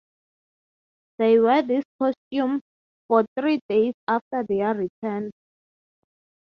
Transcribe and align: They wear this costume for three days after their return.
They 1.19 1.39
wear 1.39 1.61
this 1.61 1.83
costume 1.99 2.61
for 3.07 3.23
three 3.39 3.59
days 3.69 3.93
after 4.07 4.43
their 4.49 4.73
return. 4.73 5.29